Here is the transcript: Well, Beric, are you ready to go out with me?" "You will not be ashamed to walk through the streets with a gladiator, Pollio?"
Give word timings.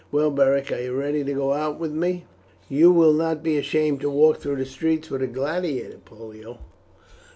Well, 0.11 0.31
Beric, 0.31 0.71
are 0.71 0.81
you 0.81 0.95
ready 0.95 1.23
to 1.23 1.31
go 1.33 1.53
out 1.53 1.79
with 1.79 1.91
me?" 1.91 2.25
"You 2.67 2.91
will 2.91 3.13
not 3.13 3.43
be 3.43 3.59
ashamed 3.59 4.01
to 4.01 4.09
walk 4.09 4.37
through 4.37 4.55
the 4.55 4.65
streets 4.65 5.11
with 5.11 5.21
a 5.21 5.27
gladiator, 5.27 5.99
Pollio?" 6.03 6.57